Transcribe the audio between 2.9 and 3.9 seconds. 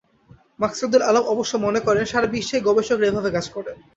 এভাবে কাজ করেন।